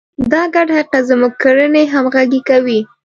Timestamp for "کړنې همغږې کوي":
1.43-2.79